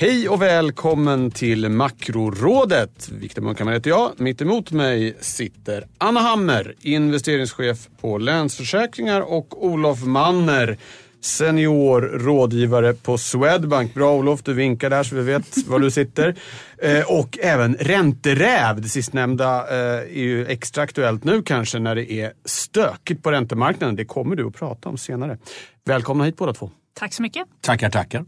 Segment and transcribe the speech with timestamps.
[0.00, 3.08] Hej och välkommen till Makrorådet.
[3.08, 4.20] Viktor Munkhammar heter jag.
[4.20, 10.78] Mitt emot mig sitter Anna Hammer, investeringschef på Länsförsäkringar och Olof Manner,
[11.20, 13.94] senior rådgivare på Swedbank.
[13.94, 16.34] Bra Olof, du vinkar där så vi vet var du sitter.
[16.82, 18.80] Eh, och även ränteräv.
[18.80, 23.96] Det sistnämnda eh, är ju extra aktuellt nu kanske när det är stökigt på räntemarknaden.
[23.96, 25.38] Det kommer du att prata om senare.
[25.84, 26.70] Välkomna hit båda två.
[26.94, 27.46] Tack så mycket.
[27.60, 28.24] Tackar, tackar.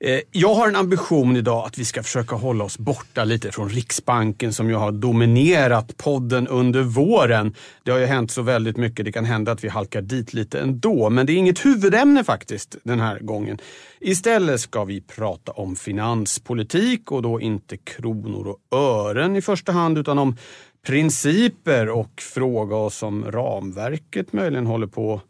[0.00, 3.68] Eh, jag har en ambition idag att vi ska försöka hålla oss borta lite från
[3.68, 7.54] Riksbanken som ju har dominerat podden under våren.
[7.82, 10.60] Det har ju hänt så väldigt mycket, det kan hända att vi halkar dit lite
[10.60, 11.10] ändå.
[11.10, 13.58] Men det är inget huvudämne faktiskt den här gången.
[14.00, 19.98] Istället ska vi prata om finanspolitik och då inte kronor och ören i första hand
[19.98, 20.36] utan om
[20.86, 25.20] principer och fråga oss om ramverket möjligen håller på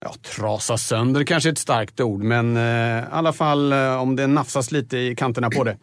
[0.00, 4.16] ja, trasa sönder kanske är ett starkt ord, men eh, i alla fall eh, om
[4.16, 5.76] det nafsas lite i kanterna på det.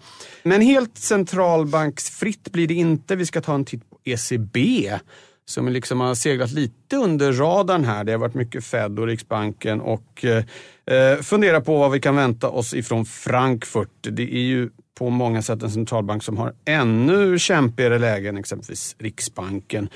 [0.44, 3.16] Men helt centralbanksfritt blir det inte.
[3.16, 4.58] Vi ska ta en titt på ECB
[5.46, 8.04] som liksom har seglat lite under radarn här.
[8.04, 10.44] Det har varit mycket Fed och Riksbanken och eh,
[10.96, 13.90] eh, fundera på vad vi kan vänta oss ifrån Frankfurt.
[14.02, 19.90] Det är ju på många sätt en centralbank som har ännu kämpigare lägen, exempelvis Riksbanken.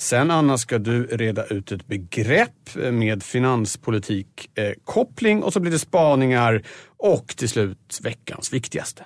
[0.00, 6.62] Sen Anna ska du reda ut ett begrepp med finanspolitikkoppling och så blir det spaningar
[6.96, 9.04] och till slut veckans viktigaste.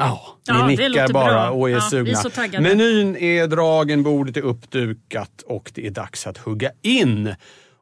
[0.00, 1.50] Ja, Ja, ni det nickar bara bra.
[1.50, 2.12] och är Ja, sugna.
[2.12, 2.62] är.
[2.62, 7.34] Menyn är dragen, bordet är uppdukat och det är dags att hugga in.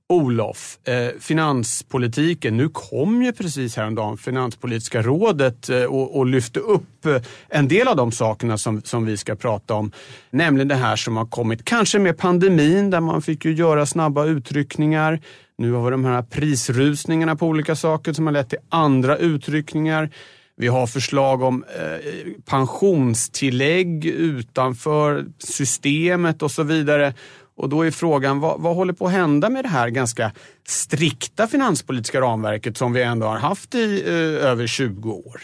[0.09, 2.57] Olof, eh, finanspolitiken.
[2.57, 7.17] Nu kom ju precis häromdagen Finanspolitiska rådet eh, och, och lyfte upp eh,
[7.49, 9.93] en del av de sakerna som, som vi ska prata om.
[10.31, 14.25] Nämligen det här som har kommit, kanske med pandemin där man fick ju göra snabba
[14.25, 15.21] utryckningar.
[15.59, 20.11] Nu har vi de här prisrusningarna på olika saker som har lett till andra utryckningar.
[20.57, 27.15] Vi har förslag om eh, pensionstillägg utanför systemet och så vidare.
[27.57, 30.33] Och då är frågan, vad, vad håller på att hända med det här ganska
[30.67, 35.41] strikta finanspolitiska ramverket som vi ändå har haft i eh, över 20 år?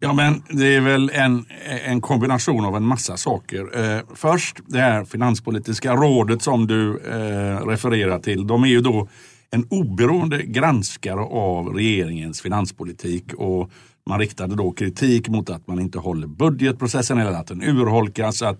[0.00, 1.46] Ja, men det är väl en,
[1.84, 3.94] en kombination av en massa saker.
[3.96, 8.46] Eh, först det här finanspolitiska rådet som du eh, refererar till.
[8.46, 9.08] De är ju då
[9.50, 13.70] en oberoende granskare av regeringens finanspolitik och
[14.06, 18.58] man riktade då kritik mot att man inte håller budgetprocessen eller att den urholkas, att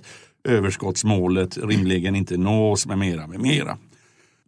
[0.48, 3.78] överskottsmålet rimligen inte nås med mera, med mera.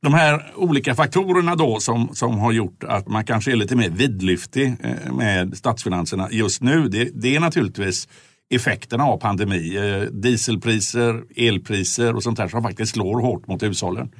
[0.03, 3.91] De här olika faktorerna då som, som har gjort att man kanske är lite mer
[3.91, 8.09] vidlyftig eh, med statsfinanserna just nu, det, det är naturligtvis
[8.51, 9.77] effekterna av pandemi.
[9.77, 14.11] Eh, dieselpriser, elpriser och sånt där som faktiskt slår hårt mot hushållen.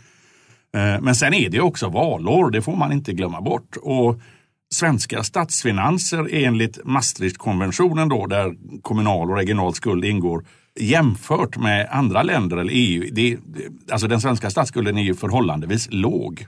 [0.75, 3.77] Eh, men sen är det också valår, det får man inte glömma bort.
[3.83, 4.21] Och
[4.75, 10.45] svenska statsfinanser enligt Maastrichtkonventionen då, där kommunal och regional skuld ingår,
[10.81, 13.39] jämfört med andra länder eller EU, det,
[13.91, 16.47] alltså den svenska statsskulden är ju förhållandevis låg.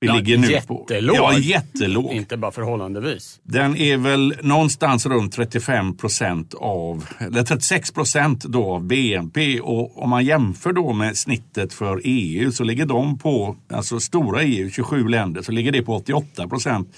[0.00, 1.16] Vi Ja, ligger nu jättelåg.
[1.16, 2.12] På, ja, jättelåg.
[2.12, 3.40] Inte bara förhållandevis.
[3.42, 10.02] Den är väl någonstans runt 35 procent av, eller 36 procent då av BNP och
[10.02, 14.70] om man jämför då med snittet för EU så ligger de på, alltså stora EU,
[14.70, 16.96] 27 länder, så ligger det på 88 procent.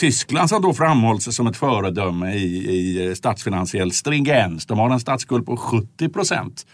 [0.00, 2.70] Tyskland som då framhålls som ett föredöme i,
[3.10, 6.66] i statsfinansiell stringens, de har en statsskuld på 70 procent.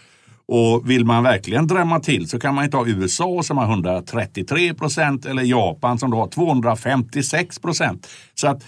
[0.45, 4.73] Och vill man verkligen drämma till så kan man ju ta USA som har 133
[4.73, 8.07] procent eller Japan som då har 256 procent.
[8.33, 8.65] Så att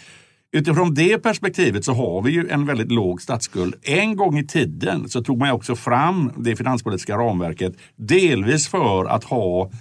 [0.52, 3.76] utifrån det perspektivet så har vi ju en väldigt låg statsskuld.
[3.84, 9.06] En gång i tiden så tog man ju också fram det finanspolitiska ramverket delvis för
[9.06, 9.72] att ha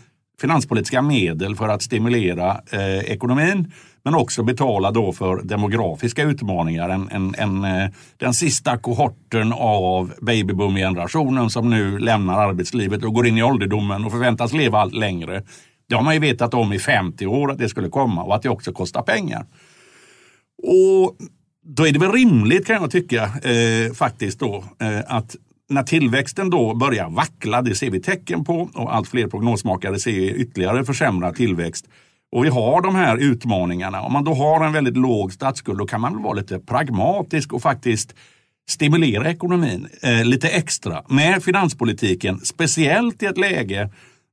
[0.41, 3.73] finanspolitiska medel för att stimulera eh, ekonomin
[4.05, 6.89] men också betala då för demografiska utmaningar.
[6.89, 13.27] En, en, en, eh, den sista kohorten av babyboom-generationen som nu lämnar arbetslivet och går
[13.27, 15.43] in i ålderdomen och förväntas leva allt längre.
[15.89, 18.43] Det har man ju vetat om i 50 år att det skulle komma och att
[18.43, 19.47] det också kostar pengar.
[20.63, 21.17] Och
[21.65, 25.37] då är det väl rimligt kan jag tycka eh, faktiskt då eh, att
[25.69, 30.13] när tillväxten då börjar vackla, det ser vi tecken på och allt fler prognosmakare ser
[30.13, 31.87] ytterligare försämrad tillväxt.
[32.35, 34.01] Och vi har de här utmaningarna.
[34.01, 37.53] Om man då har en väldigt låg statsskuld då kan man väl vara lite pragmatisk
[37.53, 38.15] och faktiskt
[38.69, 42.41] stimulera ekonomin eh, lite extra med finanspolitiken.
[42.41, 43.91] Speciellt i ett läge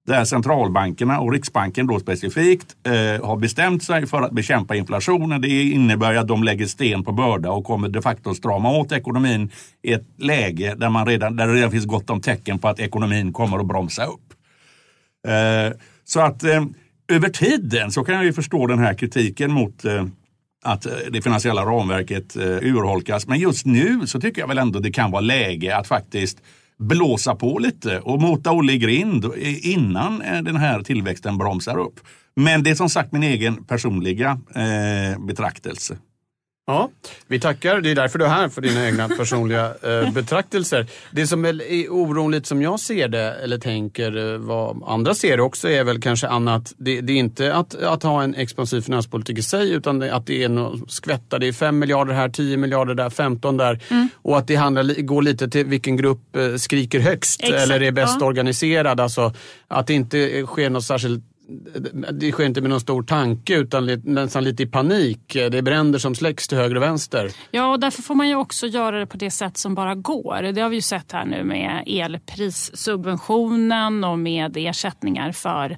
[0.08, 5.42] där centralbankerna och Riksbanken då specifikt eh, har bestämt sig för att bekämpa inflationen.
[5.42, 9.52] Det innebär att de lägger sten på börda och kommer de facto strama åt ekonomin
[9.82, 12.80] i ett läge där, man redan, där det redan finns gott om tecken på att
[12.80, 14.34] ekonomin kommer att bromsa upp.
[15.28, 16.64] Eh, så att eh,
[17.12, 20.06] över tiden så kan jag ju förstå den här kritiken mot eh,
[20.64, 23.28] att eh, det finansiella ramverket eh, urholkas.
[23.28, 26.42] Men just nu så tycker jag väl ändå det kan vara läge att faktiskt
[26.78, 29.26] blåsa på lite och mota Olle i grind
[29.62, 32.00] innan den här tillväxten bromsar upp.
[32.36, 34.40] Men det är som sagt min egen personliga
[35.28, 35.98] betraktelse.
[36.68, 36.90] Ja,
[37.28, 37.82] vi tackar.
[37.82, 40.88] Det är därför du är här, för dina egna personliga eh, betraktelser.
[41.12, 45.44] Det som är oroligt som jag ser det, eller tänker eh, vad andra ser det
[45.44, 46.74] också, är väl kanske annat.
[46.78, 50.28] Det, det är inte att, att ha en expansiv finanspolitik i sig, utan det, att
[50.28, 51.40] det är något skvätta.
[51.40, 53.80] Det är 5 miljarder här, 10 miljarder där, 15 där.
[53.90, 54.10] Mm.
[54.16, 57.92] Och att det handlar, går lite till vilken grupp eh, skriker högst Exakt, eller är
[57.92, 58.26] bäst ja.
[58.26, 59.00] organiserad.
[59.00, 59.34] Alltså,
[59.68, 61.24] att det inte sker något särskilt
[62.12, 65.34] det sker inte med någon stor tanke utan nästan lite i panik.
[65.34, 67.32] Det är bränder som släcks till höger och vänster.
[67.52, 70.52] Ja, och därför får man ju också göra det på det sätt som bara går.
[70.54, 75.78] Det har vi ju sett här nu med elprissubventionen och med ersättningar för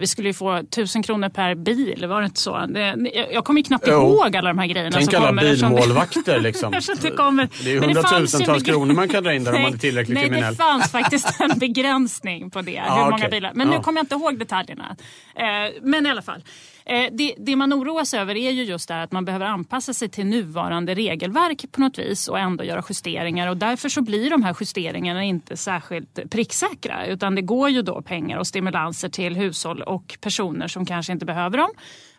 [0.00, 2.66] vi skulle ju få tusen kronor per bil, var det inte så?
[2.66, 3.92] Det, jag kommer ju knappt jo.
[3.92, 4.90] ihåg alla de här grejerna.
[4.92, 6.72] Tänk alla bilmålvakter liksom.
[7.02, 7.48] det, kommer.
[7.64, 10.54] det är hundratusentals kronor man kan dra in där om man är tillräckligt nej, kriminell.
[10.54, 13.30] Det fanns faktiskt en begränsning på det, ah, hur många okay.
[13.30, 13.52] bilar.
[13.54, 13.76] Men ah.
[13.76, 14.96] nu kommer jag inte ihåg detaljerna.
[15.34, 15.44] Eh,
[15.82, 16.42] men i alla fall.
[16.88, 20.08] Eh, det, det, man oroas över är ju just det att man behöver anpassa sig
[20.08, 23.48] till nuvarande regelverk på något vis och ändå göra justeringar.
[23.48, 27.06] Och därför så blir de här justeringarna inte särskilt pricksäkra.
[27.06, 31.26] Utan det går ju då pengar och stimulanser till hushåll och personer som kanske inte
[31.26, 31.70] behöver dem.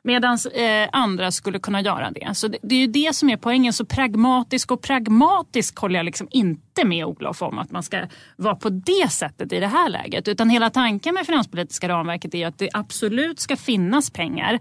[0.03, 2.29] Medan eh, andra skulle kunna göra det.
[2.33, 3.73] Så det, det, är ju det som är poängen.
[3.73, 8.55] Så pragmatisk och pragmatisk håller jag liksom inte med Olof om att man ska vara
[8.55, 10.27] på det sättet i det här läget.
[10.27, 14.59] Utan hela tanken med finanspolitiska ramverket är att det absolut ska finnas pengar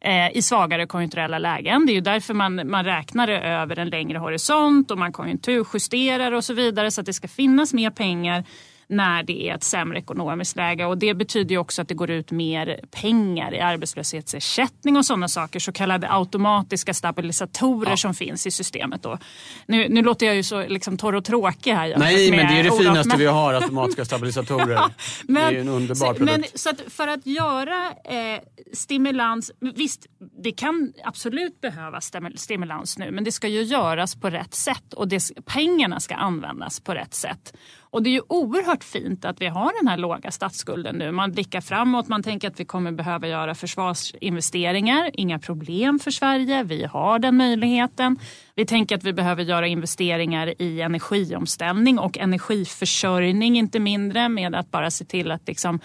[0.00, 1.86] eh, i svagare konjunkturella lägen.
[1.86, 6.32] Det är ju därför man, man räknar det över en längre horisont och man konjunkturjusterar
[6.32, 8.44] och så vidare så att det ska finnas mer pengar
[8.90, 10.86] när det är ett sämre ekonomiskt läge.
[10.86, 15.28] Och det betyder ju också att det går ut mer pengar i arbetslöshetsersättning och sådana
[15.28, 15.60] saker.
[15.60, 17.96] Så kallade automatiska stabilisatorer ja.
[17.96, 19.02] som finns i systemet.
[19.02, 19.18] Då.
[19.66, 21.94] Nu, nu låter jag ju så liksom torr och tråkig här.
[21.98, 23.18] Nej, men det är det Olof, finaste men...
[23.18, 24.74] vi har, automatiska stabilisatorer.
[24.74, 24.90] ja,
[25.28, 26.38] men, det är ju en underbar så, produkt.
[26.38, 28.40] Men, så att för att göra eh,
[28.72, 30.06] stimulans, visst
[30.42, 35.08] det kan absolut behövas stimulans nu men det ska ju göras på rätt sätt och
[35.08, 37.52] det, pengarna ska användas på rätt sätt.
[37.92, 41.12] Och det är ju oerhört fint att vi har den här låga statsskulden nu.
[41.12, 45.10] Man blickar framåt, man tänker att vi kommer behöva göra försvarsinvesteringar.
[45.14, 48.18] Inga problem för Sverige, vi har den möjligheten.
[48.54, 54.70] Vi tänker att vi behöver göra investeringar i energiomställning och energiförsörjning inte mindre med att
[54.70, 55.80] bara se till att liksom,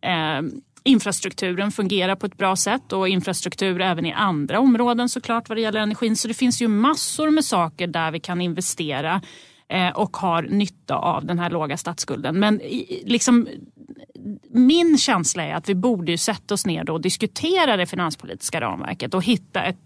[0.00, 0.40] eh,
[0.84, 5.62] infrastrukturen fungerar på ett bra sätt och infrastruktur även i andra områden såklart vad det
[5.62, 6.16] gäller energin.
[6.16, 9.20] Så det finns ju massor med saker där vi kan investera
[9.70, 12.38] Eh, och har nytta av den här låga statsskulden.
[12.38, 12.60] Men
[13.04, 13.48] liksom,
[14.50, 19.14] min känsla är att vi borde ju sätta oss ner och diskutera det finanspolitiska ramverket
[19.14, 19.78] och hitta ett,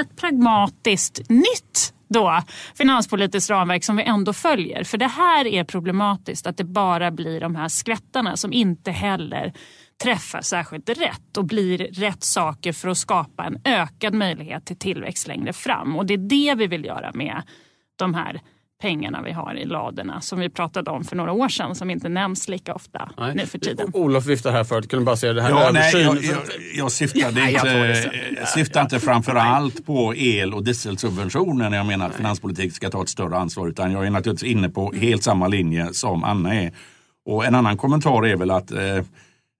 [0.00, 2.42] ett pragmatiskt nytt då,
[2.74, 4.84] finanspolitiskt ramverk som vi ändå följer.
[4.84, 9.52] För det här är problematiskt att det bara blir de här skvättarna som inte heller
[10.02, 15.28] träffar särskilt rätt och blir rätt saker för att skapa en ökad möjlighet till tillväxt
[15.28, 15.96] längre fram.
[15.96, 17.42] Och det är det vi vill göra med
[17.96, 18.40] de här
[18.80, 22.08] pengarna vi har i ladorna som vi pratade om för några år sedan som inte
[22.08, 23.34] nämns lika ofta nej.
[23.34, 23.90] nu för tiden.
[23.92, 26.38] Olof viftade här förut, kunde bara säga det här ja, nej, jag, jag,
[26.74, 32.06] jag syftade inte, jag syftar inte framför allt på el och dieselsubventioner när jag menar
[32.06, 35.48] att finanspolitiken ska ta ett större ansvar utan jag är naturligtvis inne på helt samma
[35.48, 36.72] linje som Anna är.
[37.26, 39.04] Och en annan kommentar är väl att eh,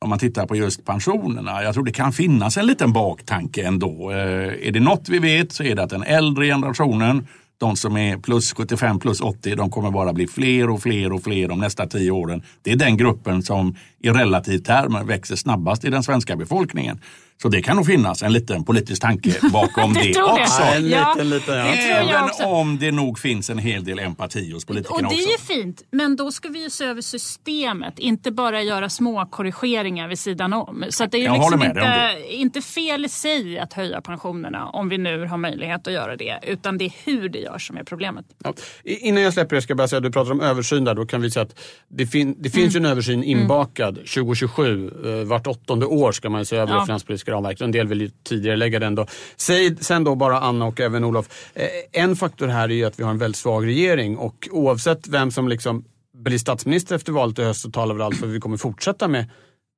[0.05, 1.63] om man tittar på just pensionerna.
[1.63, 4.11] Jag tror det kan finnas en liten baktanke ändå.
[4.11, 7.27] Eh, är det något vi vet så är det att den äldre generationen
[7.61, 11.23] de som är plus 75 plus 80, de kommer bara bli fler och fler och
[11.23, 12.43] fler de nästa tio åren.
[12.63, 17.01] Det är den gruppen som i relativ termer växer snabbast i den svenska befolkningen.
[17.43, 20.63] Så det kan nog finnas en liten politisk tanke bakom det, det också.
[20.63, 21.75] Ja, en liten, liten, ja.
[21.75, 25.07] Även om det nog finns en hel del empati hos politikerna också.
[25.07, 28.63] Och det är ju fint, men då ska vi ju se över systemet, inte bara
[28.63, 30.85] göra små korrigeringar vid sidan om.
[30.89, 34.99] Så det är ju liksom inte, inte fel i sig att höja pensionerna om vi
[34.99, 38.25] nu har möjlighet att göra det, utan det är hur det görs som är problemet.
[38.45, 38.55] Ja.
[38.85, 41.07] Innan jag släpper det ska jag bara säga att du pratar om översyn där, då
[41.07, 42.85] kan vi säga att det, fin det finns mm.
[42.85, 44.91] ju en översyn inbakad 2027.
[45.05, 45.29] Mm.
[45.29, 46.87] Vart åttonde år ska man se över ja.
[46.87, 47.61] finanspolitiska ramverket.
[47.61, 49.07] En del vill ju tidigare lägga den då.
[49.37, 51.51] Säg sen då bara Anna och även Olof.
[51.55, 55.09] Eh, en faktor här är ju att vi har en väldigt svag regering och oavsett
[55.09, 55.85] vem som liksom
[56.15, 59.09] blir statsminister efter valet i höst så talar väl allt för att vi kommer fortsätta
[59.09, 59.27] med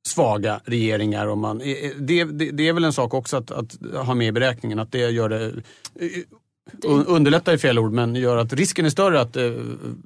[0.08, 1.26] svaga regeringar.
[1.26, 1.58] Och man,
[1.98, 4.92] det, det, det är väl en sak också att, att, ha med i beräkningen att
[4.92, 5.52] det gör det
[7.06, 9.58] underlättar är fel ord, men gör att risken är större att det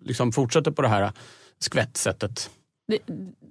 [0.05, 1.13] liksom fortsätter på det här
[1.59, 2.51] skvättsättet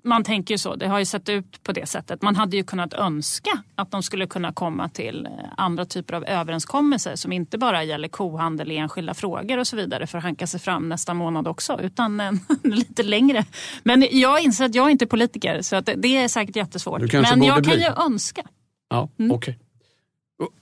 [0.06, 2.22] man tänker ju så, det har ju sett ut på det sättet.
[2.22, 6.26] Man hade ju kunnat önska att de skulle kunna komma till eh, andra typer av
[6.26, 10.48] överenskommelser som inte bara gäller kohandel i enskilda frågor och så vidare för att hanka
[10.48, 13.46] sig fram nästa månad också, utan en, lite längre.
[13.84, 17.14] Men jag inser att jag inte är politiker så att det är säkert jättesvårt.
[17.14, 18.44] Men jag kan ju önska.
[18.90, 19.32] Ja, mm.
[19.32, 19.52] okej.
[19.52, 19.62] Okay.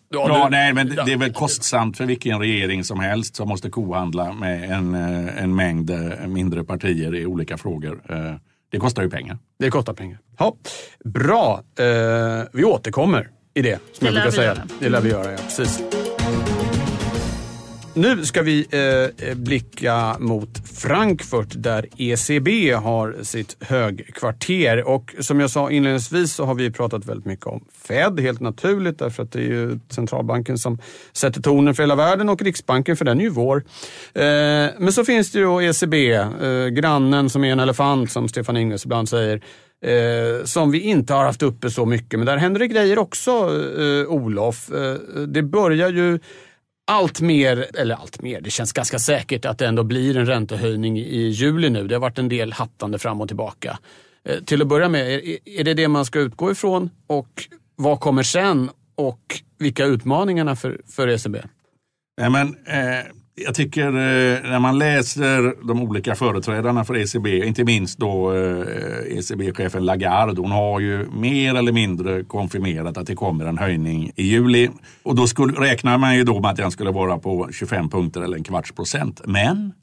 [0.09, 4.33] Ja, nej, men det är väl kostsamt för vilken regering som helst som måste kohandla
[4.33, 8.01] med en, eh, en mängd eh, mindre partier i olika frågor.
[8.73, 9.37] Det kostar ju pengar.
[9.59, 10.19] Det kostar pengar.
[10.37, 10.55] Ja,
[11.05, 11.85] bra, eh,
[12.53, 13.79] vi återkommer i det.
[13.91, 14.47] Som det jag brukar säga.
[14.47, 14.67] Göra.
[14.79, 15.37] Det lär vi göra, ja.
[15.37, 15.83] Precis.
[17.95, 24.87] Nu ska vi eh, eh, blicka mot Frankfurt där ECB har sitt högkvarter.
[24.87, 28.99] Och som jag sa inledningsvis så har vi pratat väldigt mycket om Fed, helt naturligt
[28.99, 30.77] därför att det är ju centralbanken som
[31.13, 33.57] sätter tonen för hela världen och Riksbanken för den är ju vår.
[34.13, 34.23] Eh,
[34.77, 38.85] men så finns det ju ECB, eh, grannen som är en elefant som Stefan Ingves
[38.85, 39.41] ibland säger.
[39.85, 42.19] Eh, som vi inte har haft uppe så mycket.
[42.19, 43.31] Men där händer det grejer också,
[43.79, 44.71] eh, Olof.
[44.71, 44.93] Eh,
[45.27, 46.19] det börjar ju
[46.87, 50.97] allt mer, eller allt mer, det känns ganska säkert att det ändå blir en räntehöjning
[50.99, 51.87] i juli nu.
[51.87, 53.79] Det har varit en del hattande fram och tillbaka.
[54.25, 57.43] Eh, till att börja med, är det det man ska utgå ifrån och
[57.75, 61.37] vad kommer sen och vilka är utmaningarna för, för ECB?
[62.21, 67.63] Nej, men, eh, jag tycker eh, när man läser de olika företrädarna för ECB, inte
[67.63, 73.45] minst då eh, ECB-chefen Lagarde, hon har ju mer eller mindre konfirmerat att det kommer
[73.45, 74.69] en höjning i juli.
[75.03, 78.21] Och då skulle, räknar man ju då med att den skulle vara på 25 punkter
[78.21, 79.21] eller en kvarts procent.
[79.25, 79.73] Men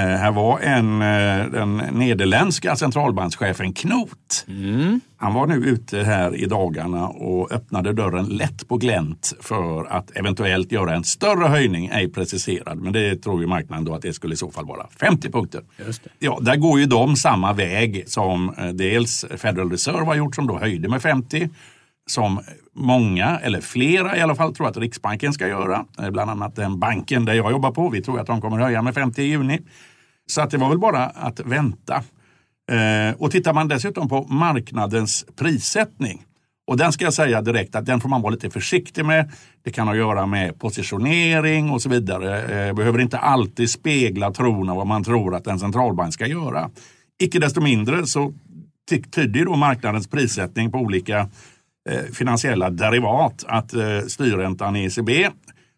[0.00, 4.44] här var en, eh, den nederländska centralbankschefen Knot.
[4.48, 5.00] Mm.
[5.16, 10.10] Han var nu ute här i dagarna och öppnade dörren lätt på glänt för att
[10.16, 12.78] eventuellt göra en större höjning, ej preciserad.
[12.78, 15.62] Men det tror ju marknaden då att det skulle i så fall vara 50 punkter.
[16.18, 20.46] Ja, där går ju de samma väg som eh, dels Federal Reserve har gjort som
[20.46, 21.48] då höjde med 50
[22.10, 22.40] som
[22.74, 25.84] många, eller flera i alla fall, tror att Riksbanken ska göra.
[26.10, 27.88] Bland annat den banken där jag jobbar på.
[27.88, 29.60] Vi tror att de kommer höja med 50 i juni.
[30.26, 31.94] Så att det var väl bara att vänta.
[32.70, 36.24] Eh, och tittar man dessutom på marknadens prissättning
[36.68, 39.30] och den ska jag säga direkt att den får man vara lite försiktig med.
[39.62, 42.68] Det kan ha att göra med positionering och så vidare.
[42.68, 46.70] Eh, behöver inte alltid spegla tron av vad man tror att en centralbank ska göra.
[47.22, 48.32] Icke desto mindre så
[49.10, 51.28] tyder då marknadens prissättning på olika
[51.88, 55.28] Eh, finansiella derivat att eh, styrräntan i ECB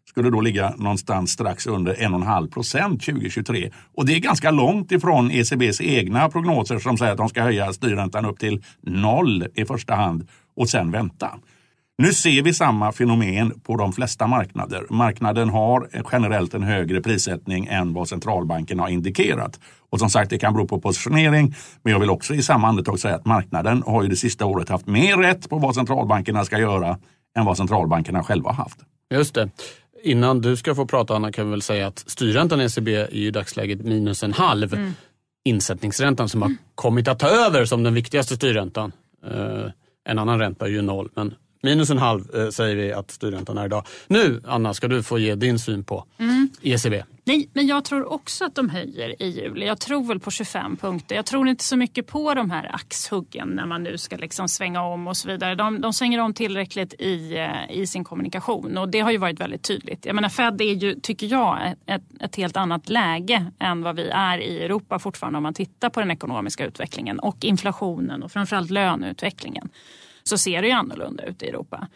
[0.09, 3.71] skulle då ligga någonstans strax under 1,5 procent 2023.
[3.95, 7.73] Och det är ganska långt ifrån ECBs egna prognoser som säger att de ska höja
[7.73, 11.31] styrräntan upp till noll i första hand och sen vänta.
[12.01, 14.87] Nu ser vi samma fenomen på de flesta marknader.
[14.91, 19.61] Marknaden har generellt en högre prissättning än vad centralbanken har indikerat.
[19.91, 21.55] Och som sagt, det kan bero på positionering.
[21.83, 24.69] Men jag vill också i samma andetag säga att marknaden har ju det sista året
[24.69, 26.99] haft mer rätt på vad centralbankerna ska göra
[27.37, 28.79] än vad centralbankerna själva haft.
[29.15, 29.51] Just det.
[30.03, 33.15] Innan du ska få prata Anna kan vi väl säga att styrräntan i ECB är
[33.15, 34.75] i dagsläget minus en halv.
[34.75, 34.93] Mm.
[35.45, 38.93] Insättningsräntan som har kommit att ta över som den viktigaste styrräntan.
[39.27, 39.71] Uh,
[40.09, 43.59] en annan ränta är ju noll men Minus en halv eh, säger vi att styrräntan
[43.59, 43.87] är idag.
[44.07, 46.49] Nu, Anna, ska du få ge din syn på mm.
[46.63, 47.03] ECB.
[47.25, 49.67] Nej, men jag tror också att de höjer i juli.
[49.67, 51.17] Jag tror väl på 25 punkter.
[51.17, 54.83] Jag tror inte så mycket på de här axhuggen när man nu ska liksom svänga
[54.83, 55.55] om och så vidare.
[55.55, 59.41] De, de svänger om tillräckligt i, eh, i sin kommunikation och det har ju varit
[59.41, 60.07] väldigt tydligt.
[60.07, 64.09] Jag menar, Fed är ju, tycker jag, ett, ett helt annat läge än vad vi
[64.09, 68.71] är i Europa fortfarande om man tittar på den ekonomiska utvecklingen och inflationen och framförallt
[68.71, 69.69] löneutvecklingen
[70.31, 71.89] så ser det ju annorlunda ut i Europa.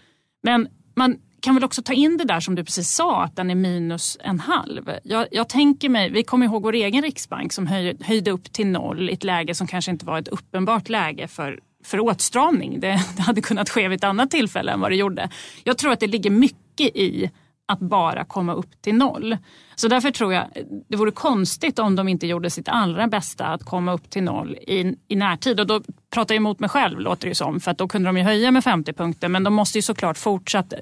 [0.42, 3.50] Men man kan väl också ta in det där som du precis sa, att den
[3.50, 4.90] är minus en halv.
[5.04, 8.66] Jag, jag tänker mig, vi kommer ihåg vår egen riksbank som höj, höjde upp till
[8.66, 12.80] noll i ett läge som kanske inte var ett uppenbart läge för, för åtstramning.
[12.80, 15.28] Det, det hade kunnat ske vid ett annat tillfälle än vad det gjorde.
[15.64, 17.30] Jag tror att det ligger mycket i
[17.66, 19.36] att bara komma upp till noll.
[19.76, 20.44] Så därför tror jag
[20.88, 24.54] det vore konstigt om de inte gjorde sitt allra bästa att komma upp till noll
[24.54, 25.60] i, i närtid.
[25.60, 27.60] Och då pratar jag emot mig själv låter det som.
[27.60, 29.28] För att då kunde de ju höja med 50 punkter.
[29.28, 30.78] Men de måste ju såklart fortsatt eh,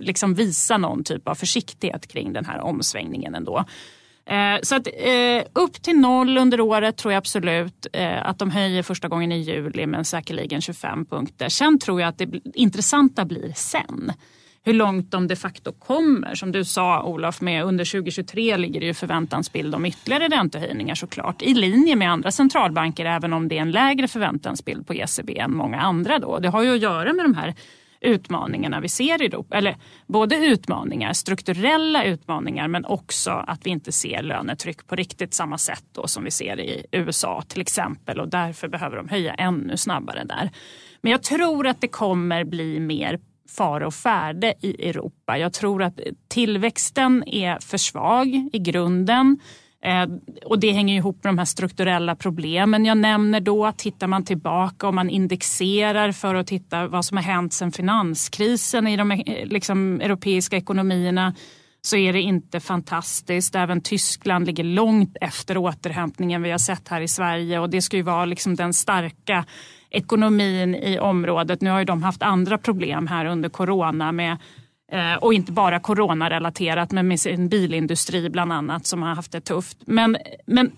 [0.00, 3.64] liksom visa någon typ av försiktighet kring den här omsvängningen ändå.
[4.26, 8.50] Eh, så att, eh, upp till noll under året tror jag absolut eh, att de
[8.50, 11.48] höjer första gången i juli men säkerligen 25 punkter.
[11.48, 14.12] Sen tror jag att det intressanta blir sen
[14.64, 16.34] hur långt de de facto kommer.
[16.34, 21.42] Som du sa Olof, med under 2023 ligger det ju förväntansbild om ytterligare räntehöjningar såklart.
[21.42, 25.56] I linje med andra centralbanker även om det är en lägre förväntansbild på ECB än
[25.56, 26.18] många andra.
[26.18, 26.38] Då.
[26.38, 27.54] Det har ju att göra med de här
[28.00, 29.56] utmaningarna vi ser i Europa.
[29.56, 29.76] Eller
[30.06, 35.84] både utmaningar, strukturella utmaningar men också att vi inte ser lönetryck på riktigt samma sätt
[35.92, 40.24] då som vi ser i USA till exempel och därför behöver de höja ännu snabbare
[40.24, 40.50] där.
[41.00, 43.18] Men jag tror att det kommer bli mer
[43.48, 45.38] fara och färde i Europa.
[45.38, 49.38] Jag tror att tillväxten är för svag i grunden.
[49.84, 50.06] Eh,
[50.44, 53.72] och det hänger ihop med de här strukturella problemen jag nämner då.
[53.76, 58.86] Tittar man tillbaka och man indexerar för att titta vad som har hänt sedan finanskrisen
[58.86, 61.34] i de eh, liksom, europeiska ekonomierna
[61.82, 63.54] så är det inte fantastiskt.
[63.54, 67.96] Även Tyskland ligger långt efter återhämtningen vi har sett här i Sverige och det ska
[67.96, 69.44] ju vara liksom den starka
[69.92, 71.60] ekonomin i området.
[71.60, 74.36] Nu har ju de haft andra problem här under corona med
[74.92, 79.40] eh, och inte bara coronarelaterat men med sin bilindustri bland annat som har haft det
[79.40, 79.78] tufft.
[79.86, 80.70] Men, men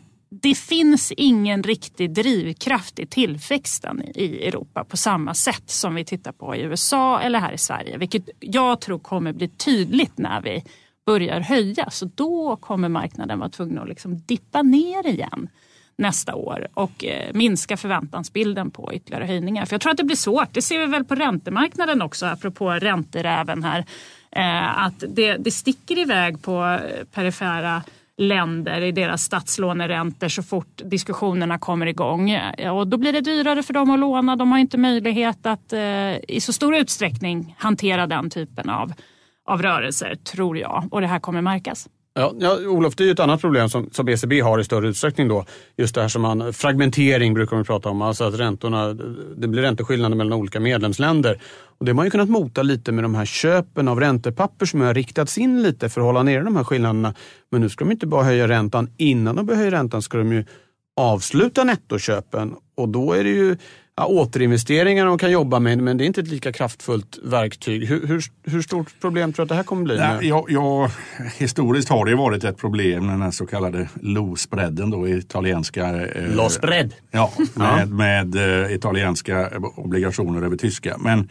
[0.42, 6.32] det finns ingen riktig drivkraft i tillväxten i Europa på samma sätt som vi tittar
[6.32, 7.98] på i USA eller här i Sverige.
[7.98, 10.64] Vilket jag tror kommer bli tydligt när vi
[11.06, 11.90] börjar höja.
[11.90, 15.48] Så då kommer marknaden vara tvungen att liksom dippa ner igen
[15.96, 19.66] nästa år och eh, minska förväntansbilden på ytterligare höjningar.
[19.66, 20.48] För jag tror att det blir svårt.
[20.52, 23.84] Det ser vi väl på räntemarknaden också, apropå ränteräven här.
[24.30, 27.82] Eh, att det, det sticker iväg på eh, perifera
[28.16, 32.38] länder i deras statslåneräntor så fort diskussionerna kommer igång.
[32.72, 34.36] Och då blir det dyrare för dem att låna.
[34.36, 38.92] De har inte möjlighet att eh, i så stor utsträckning hantera den typen av,
[39.44, 40.88] av rörelser, tror jag.
[40.90, 41.88] Och det här kommer märkas.
[42.16, 44.88] Ja, ja, Olof, det är ju ett annat problem som, som ECB har i större
[44.88, 45.44] utsträckning då.
[45.76, 48.94] Just det här som man, fragmentering brukar man prata om, alltså att räntorna,
[49.36, 51.40] det blir ränteskillnader mellan olika medlemsländer.
[51.78, 54.80] Och det har man ju kunnat mota lite med de här köpen av räntepapper som
[54.80, 57.14] har riktats in lite för att hålla nere de här skillnaderna.
[57.50, 60.32] Men nu ska de inte bara höja räntan, innan de börjar höja räntan ska de
[60.32, 60.44] ju
[60.96, 63.56] avsluta nettoköpen och då är det ju
[63.96, 67.86] ja, återinvesteringar de kan jobba med, men det är inte ett lika kraftfullt verktyg.
[67.86, 69.96] Hur, hur, hur stort problem tror du att det här kommer bli?
[69.96, 70.90] Nej, ja, ja,
[71.36, 76.06] historiskt har det varit ett problem, den här så kallade low-spreaden då, italienska...
[76.06, 76.94] Eh, Low spread?
[77.10, 80.96] Ja, med, med eh, italienska obligationer över tyska.
[80.98, 81.28] Men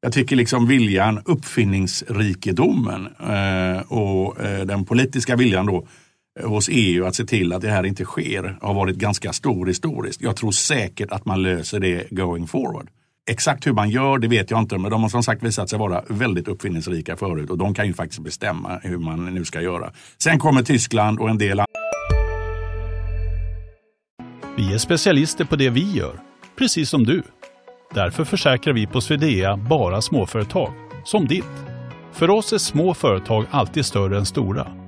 [0.00, 5.86] jag tycker liksom viljan, uppfinningsrikedomen eh, och eh, den politiska viljan då
[6.44, 10.20] hos EU att se till att det här inte sker har varit ganska stor historiskt.
[10.20, 12.88] Jag tror säkert att man löser det going forward.
[13.30, 15.78] Exakt hur man gör det vet jag inte men de har som sagt visat sig
[15.78, 19.92] vara väldigt uppfinningsrika förut och de kan ju faktiskt bestämma hur man nu ska göra.
[20.18, 21.66] Sen kommer Tyskland och en del andra.
[24.56, 26.20] Vi är specialister på det vi gör,
[26.58, 27.22] precis som du.
[27.94, 30.72] Därför försäkrar vi på Swedea bara småföretag,
[31.04, 31.44] som ditt.
[32.12, 34.87] För oss är små företag alltid större än stora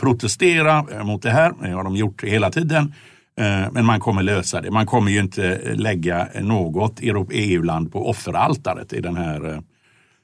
[0.00, 1.52] protestera mot det här.
[1.62, 2.92] Det har de gjort hela tiden.
[3.36, 4.70] Eh, men man kommer lösa det.
[4.70, 9.62] Man kommer ju inte lägga något EU-land på offeraltaret i den här,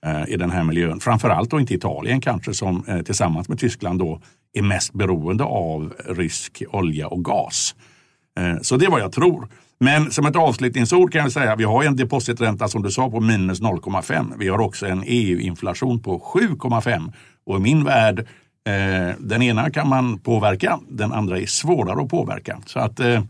[0.07, 1.01] eh, i den här miljön.
[1.01, 4.21] Framförallt då inte Italien kanske som eh, tillsammans med Tyskland då
[4.53, 7.75] är mest beroende av rysk olja och gas.
[8.63, 9.49] Så det är vad jag tror.
[9.81, 13.21] Men som ett avslutningsord kan jag säga vi har en depositränta som du sa på
[13.21, 14.33] minus 0,5.
[14.39, 17.13] Vi har också en EU-inflation på 7,5
[17.47, 18.27] och i min värld
[18.69, 22.61] Eh, den ena kan man påverka, den andra är svårare att påverka.
[22.67, 23.23] Så att, eh,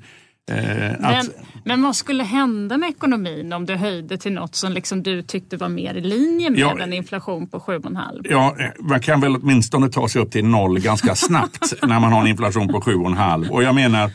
[0.99, 1.31] men, att,
[1.65, 5.57] men vad skulle hända med ekonomin om du höjde till något som liksom du tyckte
[5.57, 8.27] var mer i linje med ja, en inflation på 7,5?
[8.31, 12.21] Ja, man kan väl åtminstone ta sig upp till noll ganska snabbt när man har
[12.21, 13.49] en inflation på 7,5.
[13.49, 14.11] Och jag menar,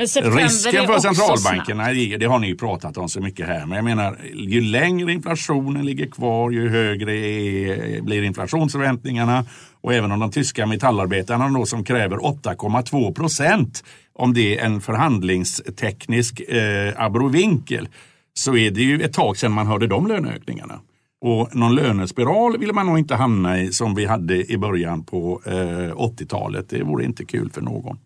[0.00, 4.60] Risken för centralbankerna, det har ni pratat om så mycket här, men jag menar ju
[4.60, 9.44] längre inflationen ligger kvar ju högre är, blir inflationsförväntningarna.
[9.82, 14.80] Och även om de tyska metallarbetarna då, som kräver 8,2 procent, om det är en
[14.80, 17.88] förhandlingsteknisk eh, abrovinkel,
[18.34, 20.80] så är det ju ett tag sedan man hörde de löneökningarna.
[21.20, 25.42] Och någon lönespiral vill man nog inte hamna i som vi hade i början på
[25.46, 25.52] eh,
[25.96, 26.68] 80-talet.
[26.68, 27.98] Det vore inte kul för någon.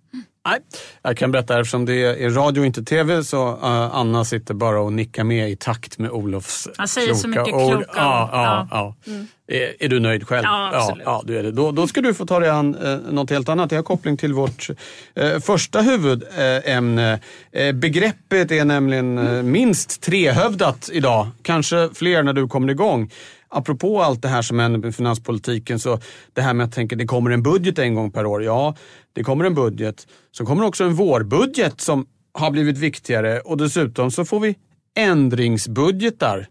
[0.47, 0.61] Nej,
[1.03, 3.65] jag kan berätta eftersom det är radio och inte tv så uh,
[3.97, 7.55] Anna sitter bara och nickar med i takt med Olofs Han säger kloka så mycket
[7.55, 7.73] ord.
[7.73, 8.95] kloka ja, ja, ja.
[9.05, 9.13] ja.
[9.13, 9.27] Mm.
[9.49, 10.45] Är, är, du nöjd själv?
[10.45, 11.03] Ja, absolut.
[11.07, 11.53] Ja, du är det.
[11.53, 13.71] Då, då ska du få ta dig an eh, något helt annat.
[13.71, 14.69] Det har koppling till vårt
[15.15, 17.21] eh, första huvudämne.
[17.53, 21.29] Eh, begreppet är nämligen eh, minst trehövdat idag.
[21.43, 23.11] Kanske fler när du kommer igång
[23.49, 25.99] apropå allt det här som händer med finanspolitiken, så
[26.33, 28.45] det här med att tänka det kommer en budget en gång per år.
[28.45, 28.77] Ja,
[29.13, 30.07] det kommer en budget.
[30.31, 34.57] Så kommer också en vårbudget som har blivit viktigare och dessutom så får vi
[34.97, 36.47] ändringsbudgetar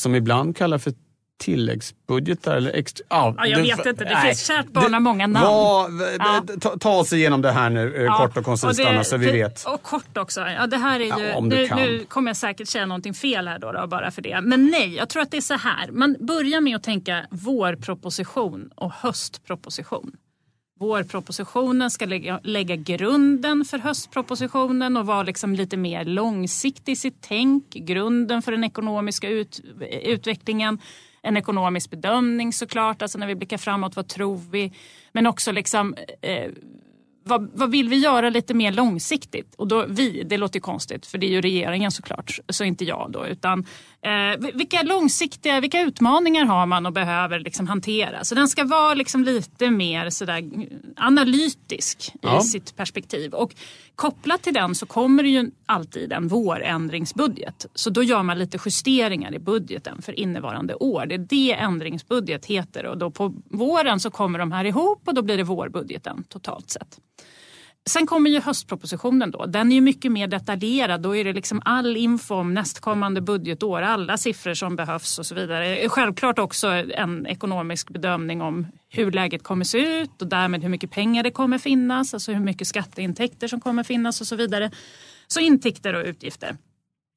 [0.00, 0.92] som ibland kallas för
[1.40, 3.04] tilläggsbudgetar eller extra...
[3.08, 4.04] Ja, ja jag det, vet inte.
[4.04, 5.46] Det nej, finns kärt barn har många namn.
[5.46, 6.44] Vad, ja.
[6.60, 9.64] ta, ta oss igenom det här nu ja, kort och koncist Anna så vi vet.
[9.64, 10.40] Och kort också.
[10.40, 13.72] Ja, det här är ju, nu, nu, kommer jag säkert säga någonting fel här då,
[13.72, 14.40] då, bara för det.
[14.40, 15.90] Men nej, jag tror att det är så här.
[15.90, 20.12] Man börjar med att tänka vårproposition och höstproposition.
[20.80, 27.16] Vårpropositionen ska lägga, lägga grunden för höstpropositionen och vara liksom lite mer långsiktig i sitt
[27.20, 27.70] tänk.
[27.70, 29.60] Grunden för den ekonomiska ut,
[30.02, 30.78] utvecklingen
[31.22, 34.72] en ekonomisk bedömning såklart, alltså när vi blickar framåt, vad tror vi?
[35.12, 36.50] Men också liksom eh,
[37.24, 39.54] vad, vad, vill vi göra lite mer långsiktigt?
[39.54, 43.10] Och då vi, det låter konstigt för det är ju regeringen såklart, så inte jag
[43.10, 43.26] då.
[43.26, 43.66] Utan
[44.02, 48.24] eh, vilka långsiktiga, vilka utmaningar har man och behöver liksom hantera?
[48.24, 50.50] Så den ska vara liksom lite mer sådär
[50.96, 52.38] analytisk ja.
[52.38, 53.34] i sitt perspektiv.
[53.34, 53.54] Och
[54.00, 57.66] kopplat till den så kommer det ju alltid en vårändringsbudget.
[57.74, 61.06] Så då gör man lite justeringar i budgeten för innevarande år.
[61.06, 65.14] Det är det ändringsbudget heter och då på våren så kommer de här ihop och
[65.14, 66.98] då blir det vårbudgeten totalt sett.
[67.90, 69.46] Sen kommer ju höstpropositionen då.
[69.46, 71.00] Den är ju mycket mer detaljerad.
[71.00, 75.34] Då är det liksom all info om nästkommande budgetår, alla siffror som behövs och så
[75.34, 75.88] vidare.
[75.88, 80.90] Självklart också en ekonomisk bedömning om hur läget kommer se ut och därmed hur mycket
[80.90, 84.70] pengar det kommer finnas, alltså hur mycket skatteintäkter som kommer finnas och så vidare.
[85.26, 86.56] Så intäkter och utgifter.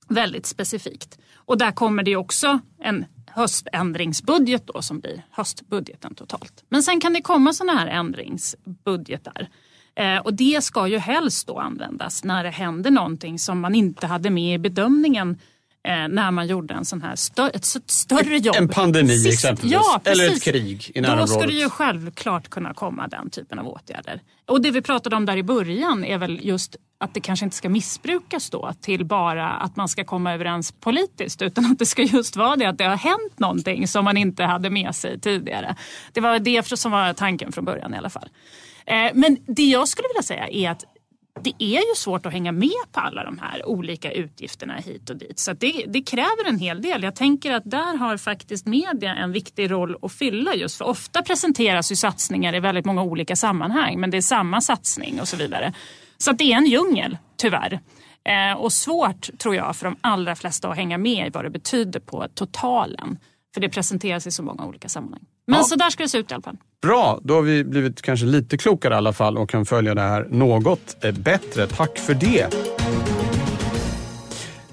[0.08, 1.18] Väldigt specifikt.
[1.36, 6.64] Och där kommer det också en höständringsbudget då som blir höstbudgeten totalt.
[6.70, 9.50] Men sen kan det komma sådana här ändringsbudgetar
[10.24, 14.30] och det ska ju helst då användas när det händer någonting som man inte hade
[14.30, 15.40] med i bedömningen
[15.88, 18.56] eh, när man gjorde en sån här stö ett större jobb.
[18.56, 21.34] En pandemi Sist, exempelvis, ja, eller ett krig i närområdet.
[21.34, 24.22] Då det ju självklart kunna komma den typen av åtgärder.
[24.46, 27.56] Och det vi pratade om där i början är väl just att det kanske inte
[27.56, 32.02] ska missbrukas då till bara att man ska komma överens politiskt utan att det ska
[32.02, 35.76] just vara det att det har hänt någonting som man inte hade med sig tidigare.
[36.12, 38.30] Det var det som var tanken från början i alla fall.
[38.86, 40.86] Eh, men det jag skulle vilja säga är att
[41.42, 45.16] det är ju svårt att hänga med på alla de här olika utgifterna hit och
[45.16, 45.40] dit.
[45.40, 47.04] Så det, det, kräver en hel del.
[47.04, 51.22] Jag tänker att där har faktiskt media en viktig roll att fylla just för ofta
[51.22, 55.38] presenteras ju satsningar i väldigt många olika sammanhang men det är samma satsning och så
[55.38, 55.74] vidare.
[56.18, 57.80] Så det är en djungel, tyvärr.
[58.26, 61.50] Eh, och svårt tror jag för de allra flesta att hänga med i vad det
[61.50, 63.18] betyder på totalen.
[63.54, 65.22] För det presenteras i så många olika sammanhang.
[65.48, 65.64] Men ja.
[65.64, 66.58] så där ska det se ut i alla fall.
[66.82, 70.02] Bra, då har vi blivit kanske lite klokare i alla fall och kan följa det
[70.02, 71.68] här något eh, bättre.
[71.68, 72.54] Tack för det.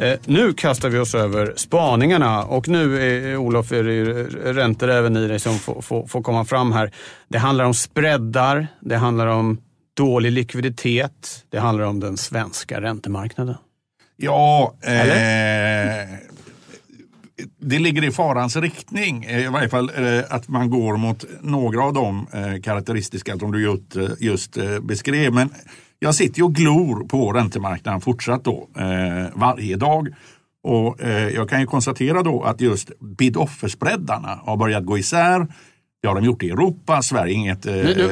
[0.01, 5.17] Eh, nu kastar vi oss över spaningarna och nu är, Olof är det räntor även
[5.17, 6.93] i dig som får, får, får, komma fram här.
[7.29, 9.59] Det handlar om spreadar, det handlar om
[9.97, 13.57] dålig likviditet, det handlar om den svenska räntemarknaden.
[14.17, 14.93] Ja, eh,
[17.59, 21.85] det ligger i farans riktning, eh, i varje fall eh, att man går mot några
[21.85, 23.81] av de eh, karaktäristiska som du
[24.19, 25.33] just, beskrev.
[25.33, 25.51] Men
[25.99, 28.69] jag sitter ju och glor på räntemarknaden fortsatt då,
[29.35, 30.09] varje dag.
[30.63, 30.97] Och
[31.35, 35.47] jag kan ju konstatera då att just bid-offer-spreadarna har börjat gå isär.
[36.03, 37.63] Det har de gjort i Europa, Sverige inget...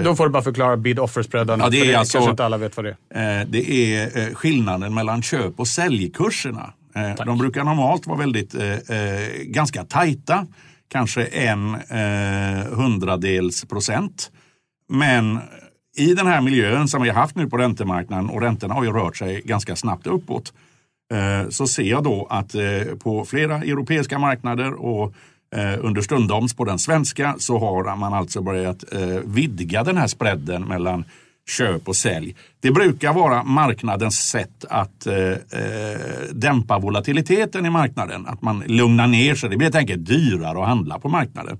[0.04, 2.56] Då får du bara förklara bid-offer-spreadarna, ja, det, är för det alltså, kanske inte alla
[2.56, 3.44] vet vad det är.
[3.44, 6.72] Det är skillnaden mellan köp och säljkurserna
[7.16, 7.26] Tack.
[7.26, 10.46] De brukar normalt vara väldigt eh, eh, ganska tajta,
[10.88, 14.30] kanske en eh, hundradels procent.
[14.88, 15.40] Men
[15.96, 18.92] i den här miljön som vi har haft nu på räntemarknaden och räntorna har ju
[18.92, 20.52] rört sig ganska snabbt uppåt
[21.12, 22.62] eh, så ser jag då att eh,
[23.02, 25.14] på flera europeiska marknader och
[25.78, 28.84] under stundoms på den svenska så har man alltså börjat
[29.24, 31.04] vidga den här spreaden mellan
[31.48, 32.36] köp och sälj.
[32.60, 35.98] Det brukar vara marknadens sätt att eh, eh,
[36.32, 38.26] dämpa volatiliteten i marknaden.
[38.26, 39.50] Att man lugnar ner sig.
[39.50, 41.58] Det blir helt enkelt dyrare att handla på marknaden.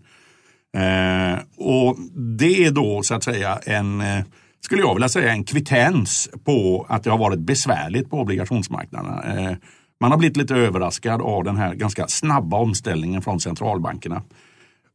[0.76, 1.96] Eh, och
[2.38, 4.24] Det är då så att säga en, eh,
[4.60, 9.22] skulle jag vilja säga, en kvittens på att det har varit besvärligt på obligationsmarknaderna.
[9.24, 9.56] Eh,
[10.00, 14.22] man har blivit lite överraskad av den här ganska snabba omställningen från centralbankerna.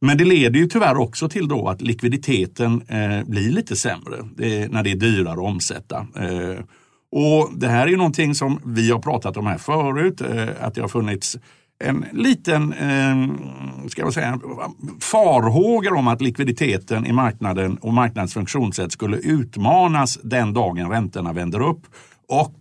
[0.04, 4.72] Men det leder ju tyvärr också till då att likviditeten eh, blir lite sämre det,
[4.72, 6.06] när det är dyrare att omsätta.
[6.16, 6.64] Eh,
[7.12, 10.74] Och Det här är ju någonting som vi har pratat om här förut, eh, att
[10.74, 11.38] det har funnits
[11.84, 13.16] en liten eh,
[13.88, 14.40] ska jag säga,
[15.00, 21.60] farhågor om att likviditeten i marknaden och marknadens funktionssätt skulle utmanas den dagen räntorna vänder
[21.60, 21.82] upp
[22.28, 22.58] och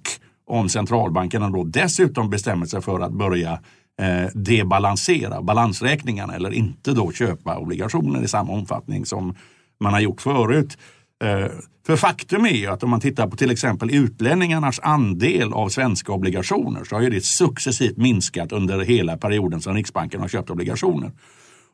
[0.48, 3.60] om centralbankerna då dessutom bestämmer sig för att börja
[4.02, 9.36] eh, debalansera balansräkningarna eller inte då köpa obligationer i samma omfattning som
[9.80, 10.78] man har gjort förut.
[11.24, 11.52] Eh,
[11.86, 16.12] för faktum är ju att om man tittar på till exempel utlänningarnas andel av svenska
[16.12, 21.12] obligationer så har ju det successivt minskat under hela perioden som Riksbanken har köpt obligationer.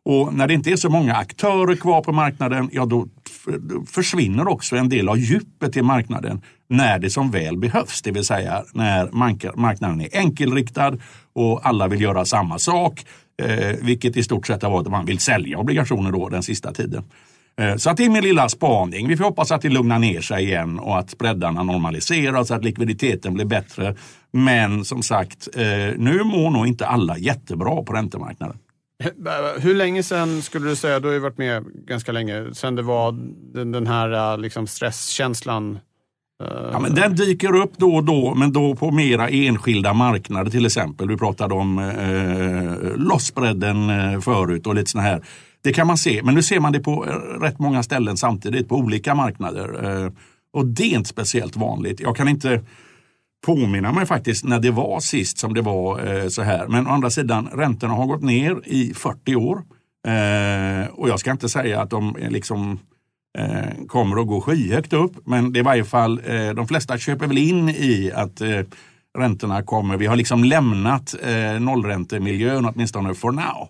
[0.05, 3.07] Och när det inte är så många aktörer kvar på marknaden, ja då
[3.87, 8.01] försvinner också en del av djupet i marknaden när det som väl behövs.
[8.01, 9.09] Det vill säga när
[9.57, 10.97] marknaden är enkelriktad
[11.33, 13.05] och alla vill göra samma sak.
[13.41, 16.73] Eh, vilket i stort sett har varit att man vill sälja obligationer då den sista
[16.73, 17.03] tiden.
[17.59, 19.07] Eh, så att det är min lilla spaning.
[19.07, 23.33] Vi får hoppas att det lugnar ner sig igen och att spreadarna normaliseras, att likviditeten
[23.33, 23.95] blir bättre.
[24.31, 25.63] Men som sagt, eh,
[25.97, 28.57] nu mår nog inte alla jättebra på räntemarknaden.
[29.57, 32.81] Hur länge sen skulle du säga, du har ju varit med ganska länge, sen det
[32.81, 33.11] var
[33.53, 35.79] den här äh, liksom stresskänslan
[36.43, 40.51] äh, Ja, men den dyker upp då och då, men då på mera enskilda marknader
[40.51, 41.07] till exempel.
[41.07, 45.23] Du pratade om eh, lossbredden förut och lite sådana här
[45.61, 47.01] det kan man se, men nu ser man det på
[47.41, 50.03] rätt många ställen samtidigt på olika marknader.
[50.05, 50.11] Eh,
[50.53, 51.99] och det är inte speciellt vanligt.
[51.99, 52.61] Jag kan inte
[53.45, 56.67] påminna mig faktiskt när det var sist som det var eh, så här.
[56.67, 59.63] Men å andra sidan, räntorna har gått ner i 40 år.
[60.07, 62.79] Eh, och jag ska inte säga att de eh, liksom
[63.37, 65.11] eh, kommer att gå skyhögt upp.
[65.25, 66.21] Men det är i varje fall,
[66.55, 68.41] de flesta köper väl in i att
[69.17, 71.15] räntorna kommer, vi har liksom lämnat
[71.59, 73.69] nollräntemiljön åtminstone for now.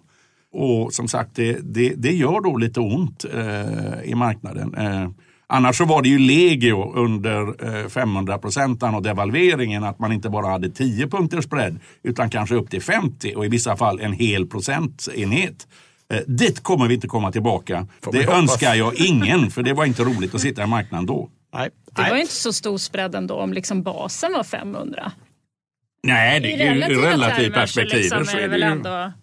[0.52, 4.76] Och som sagt, det, det, det gör då lite ont eh, i marknaden.
[5.50, 10.12] Eh, annars så var det ju legio under eh, 500 procentan och devalveringen att man
[10.12, 14.00] inte bara hade 10 punkters spread utan kanske upp till 50 och i vissa fall
[14.00, 15.68] en hel procentenhet.
[16.14, 17.88] Eh, dit kommer vi inte komma tillbaka.
[18.12, 21.30] Det önskar jag ingen för det var inte roligt att sitta i marknaden då.
[21.54, 21.70] Nej.
[21.96, 25.12] Det var inte så stor spread ändå om liksom basen var 500.
[26.04, 28.00] Nej, det är ju relativt perspektiv.
[28.00, 28.64] Liksom så är det ju...
[28.64, 28.90] Ändå...
[28.90, 29.14] Ja,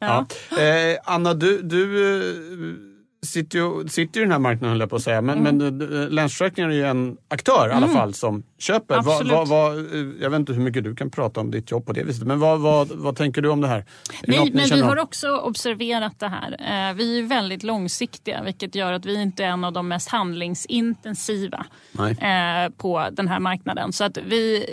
[0.00, 0.26] ja.
[0.50, 0.62] ja.
[0.62, 1.82] Eh, Anna, du, du
[2.18, 2.93] eh,
[3.24, 5.20] sitter ju, sitter i den här marknaden höll jag på att säga.
[5.20, 5.56] Men, mm.
[5.56, 7.96] men eh, Länsförsäkringar är ju en aktör i alla mm.
[7.96, 9.02] fall som köper.
[9.02, 9.74] Va, va, va,
[10.20, 12.26] jag vet inte hur mycket du kan prata om ditt jobb på det viset.
[12.26, 13.84] Men vad, tänker du om det här?
[14.26, 16.52] Nej, men vi har också observerat det här.
[16.52, 20.08] Eh, vi är väldigt långsiktiga vilket gör att vi inte är en av de mest
[20.08, 22.70] handlingsintensiva Nej.
[22.76, 23.92] på den här marknaden.
[23.92, 24.66] Så att vi,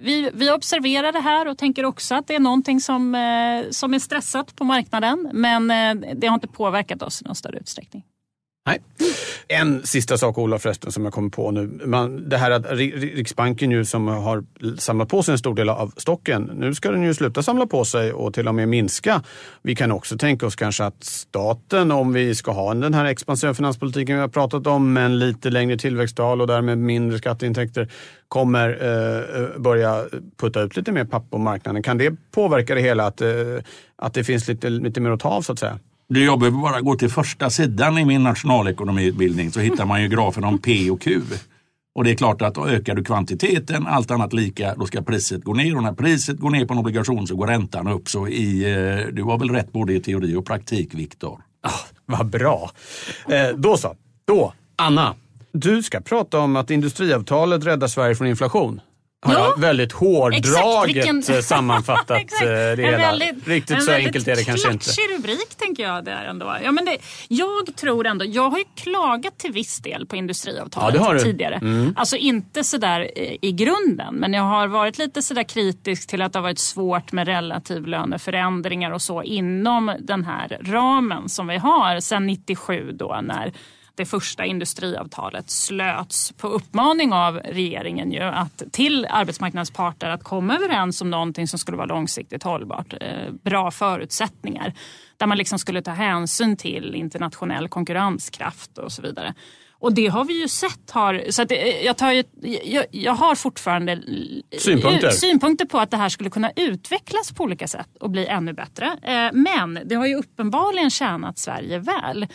[0.00, 3.02] vi, vi observerar det här och tänker också att det är någonting som,
[3.70, 5.30] som är stressat på marknaden.
[5.32, 5.68] Men
[6.14, 7.95] det har inte påverkat oss i någon större utsträckning.
[8.66, 8.78] Nej.
[9.48, 11.80] En sista sak Ola förresten som jag kommer på nu.
[11.84, 14.44] Man, det här att Riksbanken ju som har
[14.78, 16.50] samlat på sig en stor del av stocken.
[16.54, 19.22] Nu ska den ju sluta samla på sig och till och med minska.
[19.62, 23.54] Vi kan också tänka oss kanske att staten, om vi ska ha den här expansiva
[23.54, 27.88] finanspolitiken vi har pratat om med en lite längre tillväxttal och därmed mindre skatteintäkter
[28.28, 30.04] kommer eh, eh, börja
[30.36, 31.82] putta ut lite mer papper på marknaden.
[31.82, 33.28] Kan det påverka det hela att, eh,
[33.96, 35.78] att det finns lite, lite mer att ta av så att säga?
[36.08, 40.08] Det jag behöver bara gå till första sidan i min nationalekonomiutbildning så hittar man ju
[40.08, 41.20] grafen om P och Q.
[41.94, 45.54] Och det är klart att ökar du kvantiteten, allt annat lika, då ska priset gå
[45.54, 45.76] ner.
[45.76, 48.08] Och när priset går ner på en obligation så går räntan upp.
[48.08, 51.40] Så i, eh, du har väl rätt både i teori och praktik, Viktor?
[51.60, 51.70] Ah,
[52.06, 52.70] vad bra.
[53.28, 53.96] Eh, då så.
[54.24, 55.14] Då, Anna.
[55.52, 58.80] Du ska prata om att industriavtalet räddar Sverige från inflation
[59.26, 59.52] har ja.
[59.56, 61.22] jag väldigt hårdraget Vilken...
[61.28, 62.98] Eh, sammanfattat eh, det hela.
[62.98, 64.90] Väldigt, Riktigt så enkelt är det kanske inte.
[64.90, 66.56] En rubrik tänker jag där ändå.
[66.64, 71.00] Ja, men det, jag tror ändå, jag har ju klagat till viss del på industriavtalet
[71.00, 71.54] ja, tidigare.
[71.54, 71.94] Mm.
[71.96, 76.32] Alltså inte sådär eh, i grunden men jag har varit lite sådär kritisk till att
[76.32, 82.00] det har varit svårt med relativlöneförändringar och så inom den här ramen som vi har
[82.00, 83.52] sedan 97 då när
[83.96, 90.56] det första industriavtalet slöts på uppmaning av regeringen ju att till arbetsmarknadens parter att komma
[90.56, 92.94] överens om någonting som skulle vara långsiktigt hållbart.
[93.00, 94.74] Eh, bra förutsättningar
[95.16, 99.34] där man liksom skulle ta hänsyn till internationell konkurrenskraft och så vidare.
[99.78, 100.90] Och det har vi ju sett.
[100.90, 101.50] Har, så att
[101.84, 102.24] jag, tar ju,
[102.64, 104.02] jag, jag, har fortfarande
[104.58, 105.10] synpunkter.
[105.10, 108.86] synpunkter på att det här skulle kunna utvecklas på olika sätt och bli ännu bättre.
[109.02, 112.26] Eh, men det har ju uppenbarligen tjänat Sverige väl.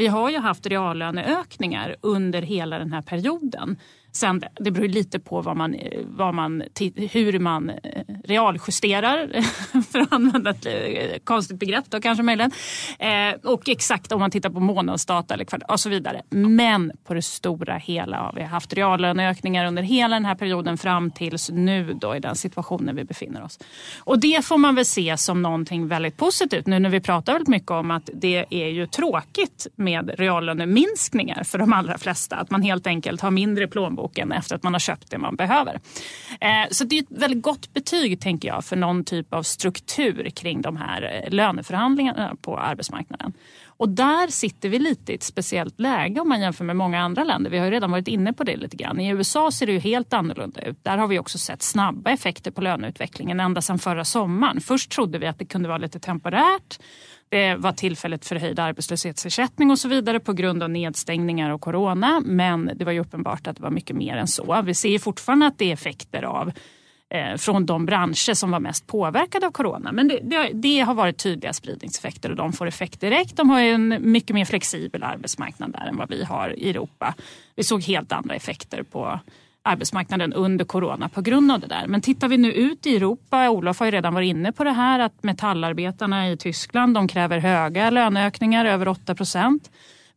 [0.00, 3.76] Vi har ju haft reallöneökningar under hela den här perioden.
[4.12, 6.62] Sen, det beror lite på vad man, vad man,
[6.96, 7.76] hur man eh,
[8.24, 9.42] realjusterar,
[9.92, 12.50] för att använda ett eh, konstigt begrepp då kanske möjligen.
[12.98, 16.22] Eh, och exakt om man tittar på månadsdata eller och så vidare.
[16.30, 21.10] Men på det stora hela har vi haft reallöneökningar under hela den här perioden fram
[21.10, 23.58] tills nu då i den situationen vi befinner oss.
[23.98, 27.48] Och det får man väl se som någonting väldigt positivt nu när vi pratar väldigt
[27.48, 32.36] mycket om att det är ju tråkigt med reallöneminskningar för de allra flesta.
[32.36, 35.36] Att man helt enkelt har mindre plånbok plånboken efter att man har köpt det man
[35.36, 35.80] behöver.
[36.40, 40.30] Eh, så det är ett väldigt gott betyg tänker jag för någon typ av struktur
[40.30, 43.32] kring de här eh, löneförhandlingarna på arbetsmarknaden.
[43.80, 47.24] Och där sitter vi lite i ett speciellt läge om man jämför med många andra
[47.24, 47.50] länder.
[47.50, 49.00] Vi har ju redan varit inne på det lite grann.
[49.00, 50.84] I USA ser det ju helt annorlunda ut.
[50.84, 54.60] Där har vi också sett snabba effekter på löneutvecklingen ända sedan förra sommaren.
[54.60, 56.78] Först trodde vi att det kunde vara lite temporärt.
[57.30, 62.22] Det var tillfället för höjd arbetslöshetsersättning och så vidare på grund av nedstängningar och corona.
[62.24, 64.62] Men det var ju uppenbart att det var mycket mer än så.
[64.62, 66.52] Vi ser fortfarande att det är effekter av
[67.10, 69.92] eh, från de branscher som var mest påverkade av corona.
[69.92, 73.36] Men det, det, det, har varit tydliga spridningseffekter och de får effekt direkt.
[73.36, 77.14] De har en mycket mer flexibel arbetsmarknad där än vad vi har i Europa.
[77.56, 79.20] Vi såg helt andra effekter på
[79.62, 81.86] arbetsmarknaden under corona på grund av det där.
[81.86, 84.70] Men tittar vi nu ut i Europa, Olof har ju redan varit inne på det
[84.70, 89.70] här att metallarbetarna i Tyskland de kräver höga löneökningar, över 8 procent.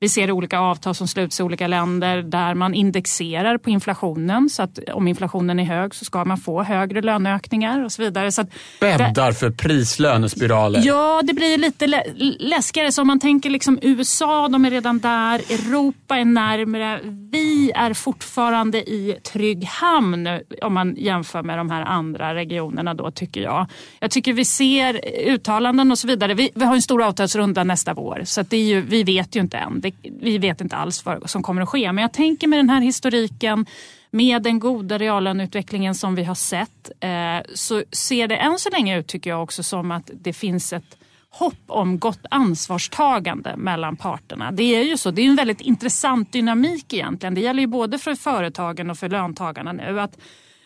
[0.03, 4.49] Vi ser olika avtal som sluts i olika länder där man indexerar på inflationen.
[4.49, 8.31] Så att om inflationen är hög så ska man få högre löneökningar och så vidare.
[8.31, 8.45] Så
[8.79, 10.81] Bäddar för prislönespiraler.
[10.85, 12.03] Ja, det blir lite lä
[12.39, 12.91] läskigare.
[12.91, 15.35] Så om man tänker liksom USA, de är redan där.
[15.35, 16.99] Europa är närmre.
[17.31, 23.11] Vi är fortfarande i trygg hamn om man jämför med de här andra regionerna då
[23.11, 23.67] tycker jag.
[23.99, 26.33] Jag tycker vi ser uttalanden och så vidare.
[26.33, 29.35] Vi, vi har en stor avtalsrunda nästa vår så att det är ju, vi vet
[29.35, 29.81] ju inte än.
[29.81, 31.91] Det vi vet inte alls vad som kommer att ske.
[31.91, 33.65] Men jag tänker med den här historiken
[34.11, 38.99] med den goda reallöneutvecklingen som vi har sett eh, så ser det än så länge
[38.99, 40.97] ut tycker jag också som att det finns ett
[41.29, 44.51] hopp om gott ansvarstagande mellan parterna.
[44.51, 47.35] Det är ju så, det är en väldigt intressant dynamik egentligen.
[47.35, 49.99] Det gäller ju både för företagen och för löntagarna nu.
[49.99, 50.17] Att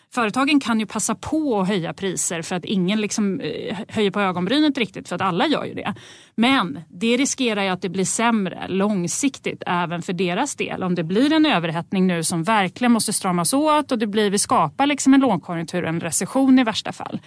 [0.10, 4.22] Företagen kan ju passa på att höja priser för att ingen liksom eh, höjer på
[4.22, 5.96] ögonbrynet riktigt för att alla gör ju det.
[6.40, 10.84] Men det riskerar ju att det blir sämre långsiktigt även för deras del.
[10.84, 14.40] Om det blir en överhettning nu som verkligen måste stramas åt och det blir, vi
[14.40, 17.20] skapar liksom en lågkonjunktur, en recession i värsta fall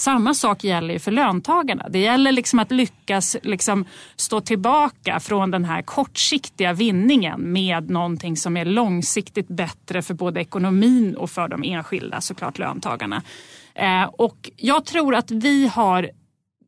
[0.00, 1.88] samma sak gäller ju för löntagarna.
[1.88, 3.84] Det gäller liksom att lyckas liksom
[4.16, 10.40] stå tillbaka från den här kortsiktiga vinningen med någonting som är långsiktigt bättre för både
[10.40, 13.22] ekonomin och för de enskilda såklart löntagarna.
[13.74, 16.10] Eh, och jag tror att vi har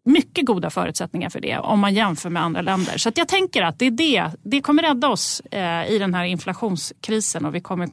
[0.05, 2.99] mycket goda förutsättningar för det om man jämför med andra länder.
[2.99, 6.25] Så jag tänker att det, är det, det kommer rädda oss eh, i den här
[6.25, 7.89] inflationskrisen och vi kommer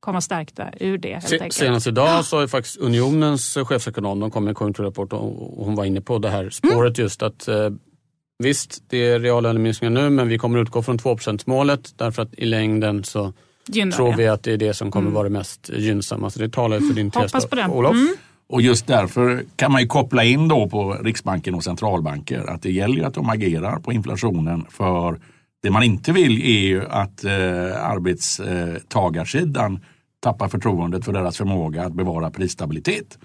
[0.00, 1.12] komma stärkta ur det.
[1.12, 5.64] Helt Se, senast idag så har faktiskt Unionens chefsekonom, de kom med en konjunkturrapport och
[5.64, 7.04] hon var inne på det här spåret mm.
[7.04, 7.70] just att eh,
[8.38, 12.44] visst, det är reallöneminskningar nu men vi kommer utgå från 2 målet därför att i
[12.44, 13.32] längden så
[13.66, 15.14] Gynnar tror vi att det är det som kommer mm.
[15.14, 16.30] vara det mest gynnsamma.
[16.30, 17.22] Så det talar för din tes.
[17.22, 17.66] Hoppas på det.
[17.68, 17.92] Olof?
[17.92, 18.16] Mm.
[18.50, 22.70] Och just därför kan man ju koppla in då på Riksbanken och centralbanker att det
[22.70, 25.20] gäller att de agerar på inflationen för
[25.62, 27.32] det man inte vill är ju att eh,
[27.90, 29.80] arbetstagarsidan
[30.20, 33.18] tappar förtroendet för deras förmåga att bevara prisstabilitet.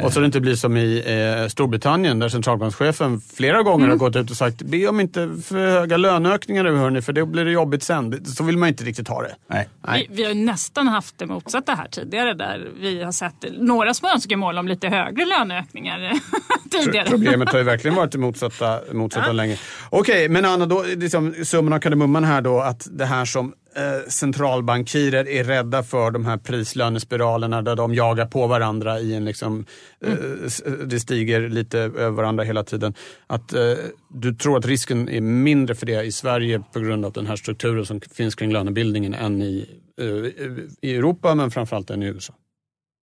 [0.00, 1.02] Och så det inte blir som i
[1.42, 3.90] eh, Storbritannien där centralbankschefen flera gånger mm.
[3.90, 7.26] har gått ut och sagt be om inte för höga löneökningar nu hörni för då
[7.26, 8.24] blir det jobbigt sen.
[8.24, 9.34] Så vill man inte riktigt ha det.
[9.46, 9.68] Nej.
[9.86, 10.06] Nej.
[10.10, 14.08] Vi, vi, har nästan haft det motsatta här tidigare där vi har sett några små
[14.08, 16.12] önskemål om lite högre löneökningar
[16.70, 17.08] tidigare.
[17.08, 19.32] Problemet har ju verkligen varit det motsatta, motsatta ja.
[19.32, 19.58] länge.
[19.90, 23.52] Okej, okay, men Anna, då, liksom, summan av kardemumman här då att det här som
[23.52, 23.61] Eh,
[24.08, 29.66] centralbankirer är rädda för de här prislönespiralerna där de jagar på varandra i en liksom,
[30.04, 30.18] mm.
[30.66, 32.94] eh, det stiger lite över varandra hela tiden.
[33.26, 33.74] Att eh,
[34.08, 37.36] du tror att risken är mindre för det i Sverige på grund av den här
[37.36, 39.68] strukturen som finns kring lönebildningen än i,
[40.00, 40.06] eh,
[40.80, 42.34] i Europa men framförallt än i USA?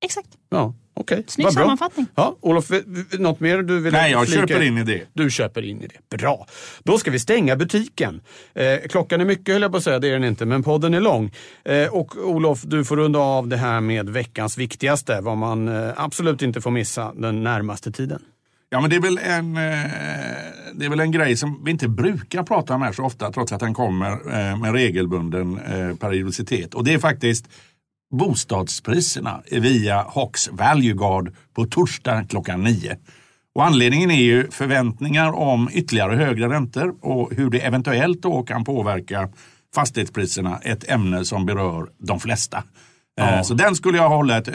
[0.01, 0.27] Exakt.
[0.49, 0.73] Ja.
[0.93, 1.63] Okej, Snygg vad bra.
[1.63, 2.05] sammanfattning.
[2.15, 2.71] Ja, Olof,
[3.11, 4.47] något mer du vill Nej, jag flika?
[4.47, 5.01] köper in i det.
[5.13, 6.17] Du köper in i det.
[6.17, 6.47] Bra.
[6.83, 8.21] Då ska vi stänga butiken.
[8.53, 10.93] Eh, klockan är mycket höll jag på att säga, det är den inte, men podden
[10.93, 11.31] är lång.
[11.65, 15.91] Eh, och Olof, du får runda av det här med veckans viktigaste, vad man eh,
[15.95, 18.21] absolut inte får missa den närmaste tiden.
[18.71, 19.91] Ja, men det är, väl en, eh,
[20.73, 23.51] det är väl en grej som vi inte brukar prata om här så ofta, trots
[23.51, 26.73] att den kommer eh, med regelbunden eh, periodicitet.
[26.73, 27.45] Och det är faktiskt
[28.11, 32.97] bostadspriserna via Hawks Value Guard på torsdag klockan nio.
[33.55, 38.63] Och anledningen är ju förväntningar om ytterligare högre räntor och hur det eventuellt då kan
[38.63, 39.29] påverka
[39.75, 42.57] fastighetspriserna, ett ämne som berör de flesta.
[42.57, 42.63] Eh,
[43.35, 43.43] Ja.
[43.43, 44.47] Så den skulle jag hålla ett,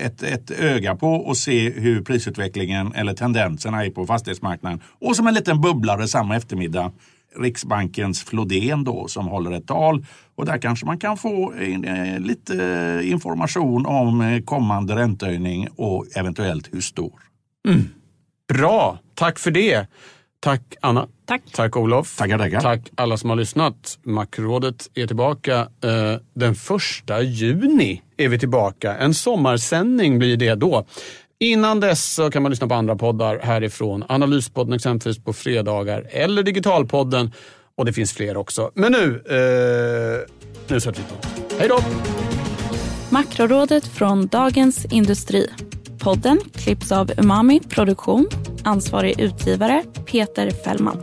[0.00, 4.80] ett, ett öga på och se hur prisutvecklingen eller tendenserna är på fastighetsmarknaden.
[5.00, 6.92] Och som en liten bubblare samma eftermiddag
[7.38, 10.06] Riksbankens Flodén då som håller ett tal.
[10.40, 16.68] Och där kanske man kan få eh, lite information om eh, kommande räntehöjning och eventuellt
[16.74, 17.12] hur stor.
[18.48, 19.86] Bra, tack för det.
[20.40, 21.08] Tack Anna.
[21.26, 21.42] Tack.
[21.52, 22.16] Tack Olof.
[22.16, 22.60] Tackar, tackar.
[22.60, 23.98] Tack alla som har lyssnat.
[24.02, 28.02] Makrorådet är tillbaka eh, den första juni.
[28.16, 28.96] är vi tillbaka.
[28.96, 30.86] En sommarsändning blir det då.
[31.38, 34.04] Innan dess så kan man lyssna på andra poddar härifrån.
[34.08, 37.32] Analyspodden exempelvis på fredagar eller Digitalpodden.
[37.80, 38.70] Och det finns fler också.
[38.74, 40.28] Men nu, eh,
[40.68, 41.28] nu sätter vi på.
[41.58, 41.78] Hej då!
[43.10, 45.50] Makrorådet från Dagens Industri.
[45.98, 48.28] Podden klipps av Umami Produktion.
[48.64, 51.02] Ansvarig utgivare Peter Fällman.